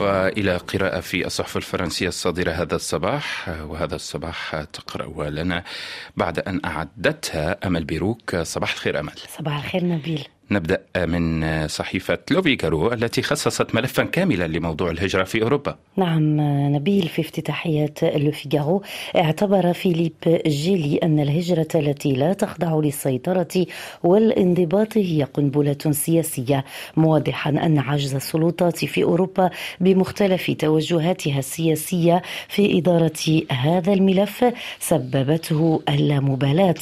والى 0.00 0.56
قراءة 0.56 1.00
في 1.00 1.26
الصحف 1.26 1.56
الفرنسية 1.56 2.08
الصادرة 2.08 2.52
هذا 2.52 2.76
الصباح 2.76 3.48
وهذا 3.48 3.94
الصباح 3.94 4.64
تقرا 4.72 5.30
لنا 5.30 5.64
بعد 6.16 6.38
أن 6.38 6.60
أعدتها 6.64 7.66
أمل 7.66 7.84
بيروك. 7.84 8.36
صباح 8.36 8.72
الخير 8.72 9.00
أمل. 9.00 9.12
صباح 9.38 9.64
الخير 9.64 9.84
نبيل. 9.84 10.28
نبدأ 10.50 10.80
من 10.96 11.68
صحيفة 11.68 12.18
لوفيغارو 12.30 12.92
التي 12.92 13.22
خصصت 13.22 13.74
ملفا 13.74 14.04
كاملا 14.04 14.46
لموضوع 14.46 14.90
الهجرة 14.90 15.24
في 15.24 15.42
أوروبا. 15.42 15.76
نعم 15.96 16.36
نبيل 16.76 17.08
في 17.08 17.22
افتتاحية 17.22 17.94
لوفيغارو 18.02 18.82
اعتبر 19.16 19.72
فيليب 19.72 20.12
جيلي 20.46 20.98
أن 21.02 21.20
الهجرة 21.20 21.68
التي 21.74 22.12
لا 22.12 22.32
تخضع 22.32 22.80
للسيطرة 22.80 23.66
والانضباط 24.04 24.96
هي 24.96 25.22
قنبلة 25.22 25.76
سياسية 25.90 26.64
موضحا 26.96 27.50
أن 27.50 27.78
عجز 27.78 28.14
السلطات 28.14 28.84
في 28.84 29.04
أوروبا 29.04 29.50
بمختلف 29.80 30.50
توجهاتها 30.50 31.38
السياسية 31.38 32.22
في 32.48 32.78
إدارة 32.78 33.42
هذا 33.50 33.92
الملف 33.92 34.44
سببته 34.80 35.82
اللامبالاة 35.88 36.74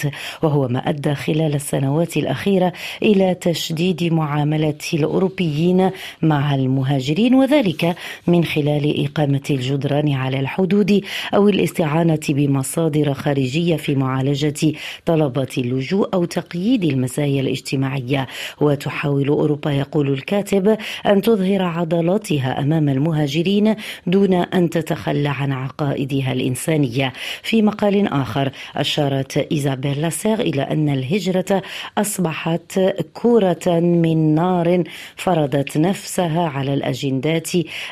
وهو 0.43 0.69
ما 0.69 0.79
أدى 0.79 1.15
خلال 1.15 1.55
السنوات 1.55 2.17
الأخيرة 2.17 2.73
إلى 3.03 3.35
تشديد 3.55 4.13
معاملة 4.13 4.75
الأوروبيين 4.95 5.91
مع 6.23 6.55
المهاجرين 6.55 7.35
وذلك 7.35 7.97
من 8.27 8.45
خلال 8.45 9.05
إقامة 9.05 9.43
الجدران 9.51 10.13
على 10.13 10.41
الحدود 10.41 11.01
أو 11.35 11.49
الاستعانة 11.49 12.21
بمصادر 12.29 13.15
خارجية 13.15 13.77
في 13.77 13.95
معالجة 13.95 14.73
طلبات 15.07 15.59
اللجوء 15.59 16.09
أو 16.15 16.25
تقييد 16.25 16.85
المزايا 16.85 17.41
الاجتماعية. 17.41 18.27
وتحاول 18.61 19.29
أوروبا 19.29 19.73
يقول 19.73 20.13
الكاتب 20.13 20.77
أن 21.07 21.23
تظهر 21.23 21.63
عضلاتها 21.63 22.61
أمام 22.61 22.89
المهاجرين 22.89 23.75
دون 24.07 24.35
أن 24.35 24.71
تتخلى 24.71 25.29
عن 25.29 25.53
عقائدها 25.53 26.33
الإنسانية. 26.33 27.13
في 27.43 27.63
مقال 27.63 28.09
آخر 28.09 28.51
أشارت 28.77 29.37
إيزابيل 29.53 30.03
لاسير 30.03 30.41
إلى 30.41 30.63
أن 30.63 30.89
الهجرة 30.89 31.63
أصبحت 31.99 32.81
كورة 33.15 33.44
صورة 33.45 33.81
من 33.81 34.35
نار 34.35 34.85
فرضت 35.17 35.77
نفسها 35.77 36.49
على 36.49 36.75
الأجندات 36.75 37.51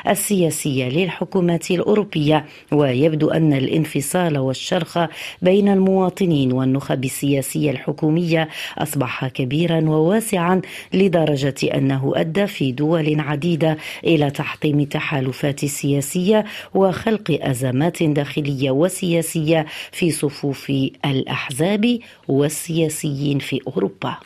السياسية 0.09 0.89
للحكومات 0.89 1.71
الأوروبية 1.71 2.45
ويبدو 2.71 3.29
أن 3.29 3.53
الانفصال 3.53 4.37
والشرخ 4.37 4.99
بين 5.41 5.69
المواطنين 5.69 6.51
والنخب 6.51 7.03
السياسية 7.05 7.71
الحكومية 7.71 8.49
أصبح 8.77 9.27
كبيرا 9.27 9.81
وواسعا 9.89 10.61
لدرجة 10.93 11.55
أنه 11.73 12.13
أدى 12.15 12.47
في 12.47 12.71
دول 12.71 13.19
عديدة 13.19 13.77
إلى 14.03 14.31
تحطيم 14.31 14.79
التحالفات 14.79 15.63
السياسية 15.63 16.45
وخلق 16.73 17.39
أزمات 17.41 18.03
داخلية 18.03 18.71
وسياسية 18.71 19.65
في 19.91 20.11
صفوف 20.11 20.71
الأحزاب 21.05 21.99
والسياسيين 22.27 23.39
في 23.39 23.59
أوروبا. 23.67 24.17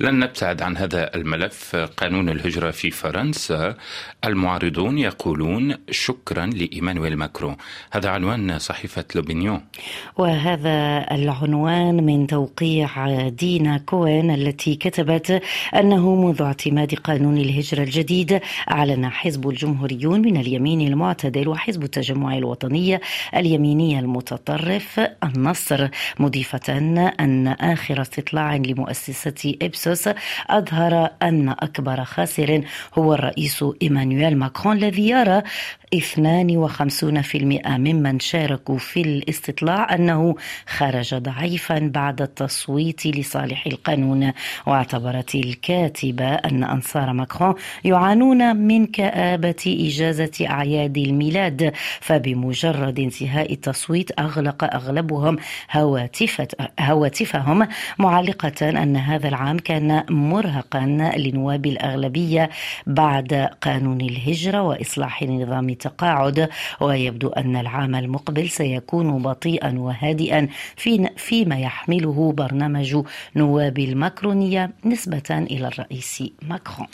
لن 0.00 0.18
نبتعد 0.18 0.62
عن 0.62 0.76
هذا 0.76 1.14
الملف. 1.14 1.76
قانون 1.76 2.28
الهجرة 2.28 2.70
في 2.70 2.90
فرنسا. 2.90 3.74
المعارضون 4.24 4.98
يقولون 4.98 5.74
شكرا 5.90 6.46
لإيمانويل 6.46 7.16
ماكرون. 7.16 7.56
هذا 7.90 8.10
عنوان 8.10 8.58
صحيفة 8.58 9.04
لوبينيون. 9.14 9.60
وهذا 10.16 11.06
العنوان 11.10 12.04
من 12.06 12.26
توقيع 12.26 13.28
دينا 13.28 13.78
كوين 13.78 14.30
التي 14.30 14.74
كتبت 14.74 15.42
أنه 15.74 16.14
منذ 16.14 16.42
اعتماد 16.42 16.94
قانون 16.94 17.38
الهجرة 17.38 17.82
الجديد 17.82 18.40
أعلن 18.70 19.08
حزب 19.08 19.48
الجمهوريون 19.48 20.20
من 20.20 20.36
اليمين 20.36 20.80
المعتدل 20.80 21.48
وحزب 21.48 21.82
التجمع 21.82 22.36
الوطني 22.36 23.00
اليميني 23.36 23.98
المتطرف 23.98 25.00
النصر 25.24 25.88
مضيفة 26.18 26.78
أن 27.20 27.48
آخر 27.48 28.02
استطلاع 28.02 28.56
لمؤسسة 28.56 29.54
إبس 29.62 29.85
روسوس 29.86 30.14
أظهر 30.50 31.10
أن 31.22 31.48
أكبر 31.48 32.04
خاسر 32.04 32.62
هو 32.98 33.14
الرئيس 33.14 33.64
إيمانويل 33.82 34.36
ماكرون 34.38 34.76
الذي 34.76 35.08
يرى 35.08 35.42
52% 35.94 37.68
ممن 37.68 38.20
شاركوا 38.20 38.78
في 38.78 39.00
الاستطلاع 39.00 39.94
أنه 39.94 40.34
خرج 40.66 41.14
ضعيفا 41.14 41.78
بعد 41.94 42.22
التصويت 42.22 43.06
لصالح 43.06 43.66
القانون. 43.66 44.32
واعتبرت 44.66 45.34
الكاتبة 45.34 46.34
أن 46.34 46.64
أنصار 46.64 47.12
ماكرون 47.12 47.54
يعانون 47.84 48.56
من 48.56 48.86
كآبة 48.86 49.64
إجازة 49.66 50.46
أعياد 50.50 50.98
الميلاد 50.98 51.72
فبمجرد 52.00 52.98
انتهاء 53.00 53.52
التصويت 53.52 54.20
أغلق 54.20 54.74
أغلبهم 54.74 55.36
هواتفهم 56.80 57.68
معلقة 57.98 58.68
أن 58.68 58.96
هذا 58.96 59.28
العام 59.28 59.58
كان 59.58 59.75
مرهقا 60.10 61.12
لنواب 61.16 61.66
الأغلبية 61.66 62.50
بعد 62.86 63.34
قانون 63.60 64.00
الهجرة 64.00 64.62
وإصلاح 64.62 65.22
نظام 65.22 65.68
التقاعد 65.68 66.48
ويبدو 66.80 67.28
أن 67.28 67.56
العام 67.56 67.94
المقبل 67.94 68.48
سيكون 68.48 69.22
بطيئا 69.22 69.78
وهادئا 69.78 70.48
في 70.76 71.08
فيما 71.16 71.58
يحمله 71.60 72.32
برنامج 72.32 73.02
نواب 73.36 73.78
الماكرونية 73.78 74.70
نسبة 74.84 75.22
إلى 75.30 75.68
الرئيس 75.68 76.22
ماكرون. 76.42 76.86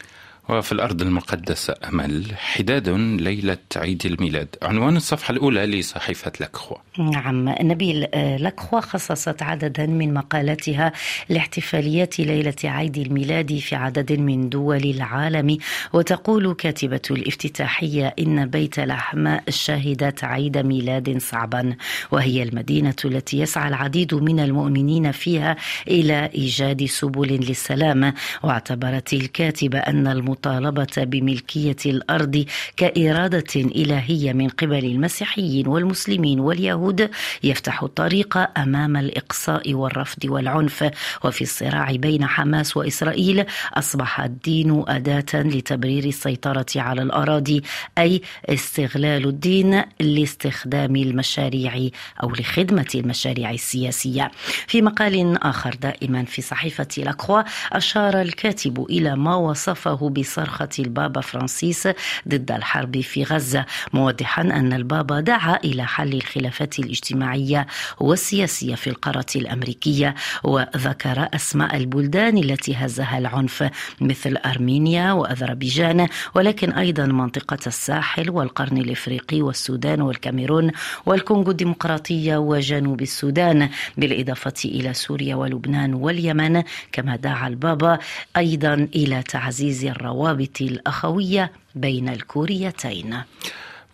وفي 0.48 0.72
الأرض 0.72 1.02
المقدسة 1.02 1.74
أمل 1.88 2.24
حداد 2.36 2.88
ليلة 3.20 3.58
عيد 3.76 4.06
الميلاد. 4.06 4.48
عنوان 4.62 4.96
الصفحة 4.96 5.32
الأولى 5.32 5.66
لصحيفة 5.66 6.32
لكخوا. 6.40 6.76
نعم 6.98 7.54
نبيل 7.60 8.06
لكخوا 8.14 8.80
خصصت 8.80 9.42
عددا 9.42 9.86
من 9.86 10.14
مقالاتها 10.14 10.92
لاحتفاليات 11.28 12.20
ليلة 12.20 12.54
عيد 12.64 12.98
الميلاد 12.98 13.58
في 13.58 13.76
عدد 13.76 14.12
من 14.12 14.48
دول 14.48 14.84
العالم. 14.84 15.58
وتقول 15.92 16.54
كاتبة 16.54 17.00
الافتتاحية 17.10 18.14
إن 18.18 18.46
بيت 18.46 18.80
لحم 18.80 19.36
شهدت 19.48 20.24
عيد 20.24 20.58
ميلاد 20.58 21.18
صعبا 21.18 21.76
وهي 22.10 22.42
المدينة 22.42 22.96
التي 23.04 23.38
يسعى 23.38 23.68
العديد 23.68 24.14
من 24.14 24.40
المؤمنين 24.40 25.12
فيها 25.12 25.56
إلى 25.88 26.30
إيجاد 26.34 26.84
سبل 26.84 27.28
للسلام. 27.28 28.14
واعتبرت 28.42 29.12
الكاتبة 29.12 29.78
أن 29.78 30.06
الم 30.06 30.32
المطالبة 30.46 31.04
بملكية 31.04 31.76
الأرض 31.86 32.44
كإرادة 32.76 33.54
إلهية 33.56 34.32
من 34.32 34.48
قبل 34.48 34.84
المسيحيين 34.84 35.68
والمسلمين 35.68 36.40
واليهود 36.40 37.10
يفتح 37.42 37.82
الطريق 37.82 38.58
أمام 38.58 38.96
الإقصاء 38.96 39.74
والرفض 39.74 40.24
والعنف 40.24 40.90
وفي 41.24 41.42
الصراع 41.42 41.92
بين 41.92 42.26
حماس 42.26 42.76
وإسرائيل 42.76 43.44
أصبح 43.74 44.20
الدين 44.20 44.84
أداة 44.88 45.32
لتبرير 45.34 46.04
السيطرة 46.04 46.66
على 46.76 47.02
الأراضي 47.02 47.62
أي 47.98 48.20
استغلال 48.48 49.28
الدين 49.28 49.82
لاستخدام 50.00 50.96
المشاريع 50.96 51.88
أو 52.22 52.30
لخدمة 52.30 52.88
المشاريع 52.94 53.50
السياسية. 53.50 54.30
في 54.66 54.82
مقال 54.82 55.42
آخر 55.42 55.74
دائما 55.74 56.24
في 56.24 56.42
صحيفة 56.42 56.88
لاكروا 56.98 57.42
أشار 57.72 58.20
الكاتب 58.20 58.86
إلى 58.90 59.16
ما 59.16 59.34
وصفه 59.34 60.08
ب 60.10 60.21
بصرخة 60.22 60.68
البابا 60.78 61.20
فرانسيس 61.20 61.88
ضد 62.28 62.50
الحرب 62.52 63.00
في 63.00 63.24
غزة 63.24 63.66
موضحا 63.92 64.42
أن 64.42 64.72
البابا 64.72 65.20
دعا 65.20 65.56
إلى 65.64 65.86
حل 65.86 66.12
الخلافات 66.12 66.78
الاجتماعية 66.78 67.66
والسياسية 68.00 68.74
في 68.74 68.90
القارة 68.90 69.26
الأمريكية 69.36 70.14
وذكر 70.44 71.28
أسماء 71.34 71.76
البلدان 71.76 72.38
التي 72.38 72.74
هزها 72.74 73.18
العنف 73.18 73.70
مثل 74.00 74.36
أرمينيا 74.46 75.12
وأذربيجان 75.12 76.08
ولكن 76.34 76.72
أيضا 76.72 77.06
منطقة 77.06 77.58
الساحل 77.66 78.30
والقرن 78.30 78.78
الإفريقي 78.78 79.42
والسودان 79.42 80.00
والكاميرون 80.00 80.70
والكونغو 81.06 81.50
الديمقراطية 81.50 82.36
وجنوب 82.36 83.02
السودان 83.02 83.68
بالإضافة 83.96 84.54
إلى 84.64 84.94
سوريا 84.94 85.34
ولبنان 85.34 85.94
واليمن 85.94 86.62
كما 86.92 87.16
دعا 87.16 87.48
البابا 87.48 87.98
أيضا 88.36 88.74
إلى 88.74 89.22
تعزيز 89.22 89.84
الروابط 89.84 90.11
الأخوية 90.60 91.52
بين 91.74 92.08
الكوريتين. 92.08 93.22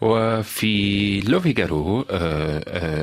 وفي 0.01 1.21
لوفيغارو 1.21 2.07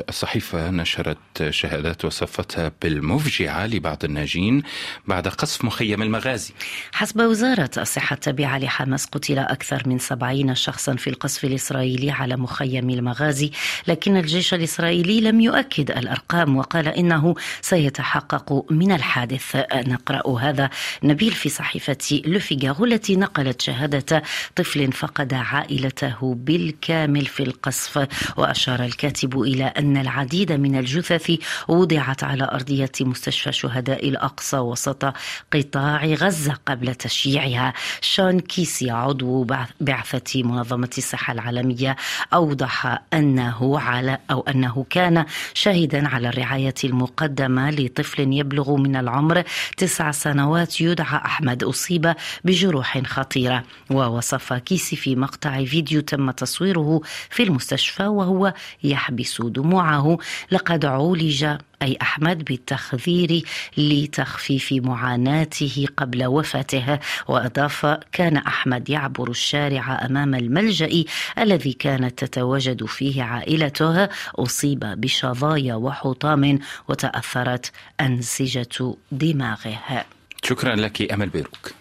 الصحيفة 0.08 0.70
نشرت 0.70 1.18
شهادات 1.50 2.04
وصفتها 2.04 2.72
بالمفجعة 2.82 3.66
لبعض 3.66 4.04
الناجين 4.04 4.62
بعد 5.06 5.28
قصف 5.28 5.64
مخيم 5.64 6.02
المغازي. 6.02 6.52
حسب 6.92 7.20
وزارة 7.20 7.70
الصحة 7.78 8.14
التابعة 8.14 8.58
لحماس 8.58 9.06
قتل 9.06 9.38
أكثر 9.38 9.82
من 9.86 9.98
سبعين 9.98 10.54
شخصا 10.54 10.96
في 10.96 11.10
القصف 11.10 11.44
الإسرائيلي 11.44 12.10
على 12.10 12.36
مخيم 12.36 12.90
المغازي 12.90 13.50
لكن 13.88 14.16
الجيش 14.16 14.54
الإسرائيلي 14.54 15.20
لم 15.20 15.40
يؤكد 15.40 15.90
الأرقام 15.90 16.56
وقال 16.56 16.88
إنه 16.88 17.34
سيتحقق 17.60 18.72
من 18.72 18.92
الحادث. 18.92 19.56
نقرأ 19.74 20.38
هذا. 20.38 20.70
نبيل 21.02 21.32
في 21.32 21.48
صحيفة 21.48 22.22
لوفيغارو 22.26 22.84
التي 22.84 23.16
نقلت 23.16 23.60
شهادة 23.60 24.22
طفل 24.56 24.92
فقد 24.92 25.34
عائلته 25.34 26.34
بالكامل 26.86 27.26
في 27.26 27.42
القصف 27.42 28.06
وأشار 28.36 28.84
الكاتب 28.84 29.40
إلى 29.40 29.64
أن 29.64 29.96
العديد 29.96 30.52
من 30.52 30.78
الجثث 30.78 31.30
وضعت 31.68 32.24
على 32.24 32.44
أرضية 32.52 32.92
مستشفى 33.00 33.52
شهداء 33.52 34.08
الأقصى 34.08 34.58
وسط 34.58 35.12
قطاع 35.52 36.04
غزة 36.04 36.54
قبل 36.66 36.94
تشييعها. 36.94 37.72
شون 38.00 38.40
كيسي 38.40 38.90
عضو 38.90 39.46
بعثة 39.80 40.42
منظمة 40.42 40.90
الصحة 40.98 41.32
العالمية 41.32 41.96
أوضح 42.34 42.98
أنه 43.14 43.78
على 43.80 44.18
أو 44.30 44.40
أنه 44.40 44.86
كان 44.90 45.24
شاهدا 45.54 46.08
على 46.08 46.28
الرعاية 46.28 46.74
المقدمة 46.84 47.70
لطفل 47.70 48.32
يبلغ 48.32 48.76
من 48.76 48.96
العمر 48.96 49.42
تسع 49.76 50.10
سنوات 50.10 50.80
يدعى 50.80 51.16
أحمد 51.24 51.64
أصيب 51.64 52.14
بجروح 52.44 52.98
خطيرة. 53.06 53.64
ووصف 53.90 54.52
كيسي 54.52 54.96
في 54.96 55.16
مقطع 55.16 55.64
فيديو 55.64 56.00
تم 56.00 56.30
تصويره 56.30 56.75
في 57.30 57.42
المستشفى 57.42 58.06
وهو 58.06 58.54
يحبس 58.84 59.42
دموعه. 59.42 60.18
لقد 60.50 60.84
عولج 60.84 61.44
أي 61.82 61.98
أحمد 62.02 62.44
بالتخذير 62.44 63.42
لتخفيف 63.76 64.72
معاناته 64.72 65.86
قبل 65.96 66.24
وفاته. 66.26 66.98
وأضاف 67.28 67.86
كان 68.12 68.36
أحمد 68.36 68.90
يعبر 68.90 69.30
الشارع 69.30 70.06
أمام 70.06 70.34
الملجأ 70.34 71.04
الذي 71.38 71.72
كانت 71.72 72.24
تتواجد 72.24 72.84
فيه 72.84 73.22
عائلته. 73.22 74.08
أصيب 74.34 74.80
بشظايا 74.80 75.74
وحطام 75.74 76.58
وتأثرت 76.88 77.72
أنسجة 78.00 78.94
دماغه. 79.12 80.04
شكرا 80.44 80.74
لك 80.74 81.12
أمل 81.12 81.28
بيروك. 81.28 81.72